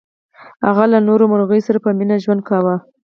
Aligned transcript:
هغه 0.65 0.83
له 0.93 0.99
نورو 1.07 1.23
مرغیو 1.33 1.65
سره 1.67 1.77
په 1.85 1.89
مینه 1.97 2.15
ژوند 2.23 2.41
کاوه. 2.49 2.75